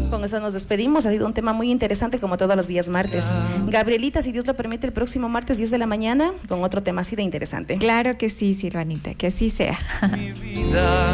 Con 0.10 0.24
eso 0.24 0.40
nos 0.40 0.54
despedimos. 0.54 1.06
Ha 1.06 1.12
sido 1.12 1.28
un 1.28 1.34
tema 1.34 1.54
muy 1.54 1.70
interesante 1.70 2.20
como 2.20 2.38
todos 2.38 2.56
los 2.56 2.68
días 2.68 2.90
martes. 2.90 3.24
Gabrielita, 3.68 4.22
si 4.22 4.32
Dios 4.32 4.48
lo 4.48 4.56
permite, 4.56 4.88
el 4.88 4.94
próximo 4.94 5.30
martes 5.30 5.58
10 5.58 5.72
de 5.72 5.78
la 5.78 5.86
mañana 5.86 6.32
con 6.48 6.64
otro 6.64 6.82
tema 6.82 7.02
así 7.02 7.16
de 7.16 7.22
interesante. 7.22 7.78
Claro 7.78 8.18
que 8.18 8.30
sí, 8.30 8.56
Silvanita, 8.56 9.14
que 9.14 9.28
así 9.28 9.50
sea. 9.50 9.80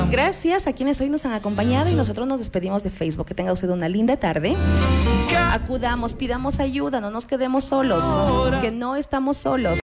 Gracias 0.09 0.67
a 0.67 0.73
quienes 0.73 0.99
hoy 1.01 1.09
nos 1.09 1.25
han 1.25 1.33
acompañado 1.33 1.89
y 1.89 1.93
nosotros 1.93 2.27
nos 2.27 2.39
despedimos 2.39 2.83
de 2.83 2.89
Facebook. 2.89 3.25
Que 3.27 3.33
tenga 3.35 3.51
usted 3.51 3.69
una 3.69 3.89
linda 3.89 4.17
tarde. 4.17 4.55
Acudamos, 5.51 6.15
pidamos 6.15 6.59
ayuda, 6.59 7.01
no 7.01 7.11
nos 7.11 7.25
quedemos 7.25 7.65
solos, 7.65 8.03
que 8.61 8.71
no 8.71 8.95
estamos 8.95 9.37
solos. 9.37 9.79